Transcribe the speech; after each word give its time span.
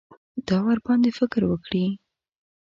دا 0.47 0.57
ورباندې 0.67 1.11
فکر 1.19 1.41
وکړي. 1.47 1.85